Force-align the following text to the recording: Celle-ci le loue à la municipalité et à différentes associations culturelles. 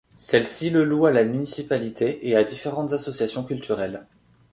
Celle-ci 0.17 0.71
le 0.71 0.83
loue 0.83 1.05
à 1.05 1.11
la 1.11 1.23
municipalité 1.23 2.27
et 2.27 2.35
à 2.35 2.43
différentes 2.43 2.91
associations 2.91 3.43
culturelles. 3.43 4.07